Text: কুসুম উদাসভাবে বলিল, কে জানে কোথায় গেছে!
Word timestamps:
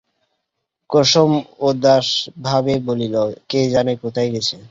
কুসুম 0.89 1.31
উদাসভাবে 1.61 2.73
বলিল, 2.87 3.15
কে 3.49 3.59
জানে 3.73 3.93
কোথায় 4.03 4.29
গেছে! 4.33 4.55